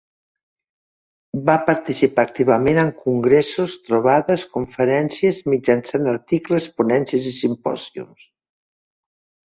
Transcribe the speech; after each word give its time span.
Va 1.49 1.57
participar 1.67 2.25
activament 2.29 2.81
en 2.85 2.89
congressos, 3.03 3.77
trobades, 3.91 4.49
conferències, 4.57 5.45
mitjançant 5.57 6.13
articles, 6.19 6.71
ponències 6.81 7.33
i 7.35 7.39
simpòsiums. 7.41 8.31